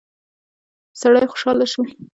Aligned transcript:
سړی 1.01 1.25
خوشاله 1.31 1.65
شو. 1.71 1.81